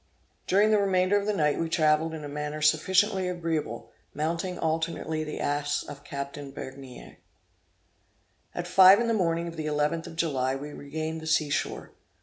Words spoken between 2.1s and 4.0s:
in a manner sufficiently agreeable,